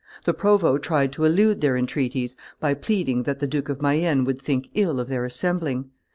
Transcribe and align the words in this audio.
The 0.25 0.33
provost 0.33 0.81
tried 0.81 1.11
to 1.11 1.25
elude 1.25 1.61
their 1.61 1.77
entreaties 1.77 2.35
by 2.59 2.73
pleading 2.73 3.21
that 3.21 3.37
the 3.37 3.45
Duke 3.45 3.69
of 3.69 3.83
Mayenne 3.83 4.23
would 4.23 4.41
think 4.41 4.71
ill 4.73 4.99
of 4.99 5.09
their 5.09 5.25
assembling. 5.25 5.91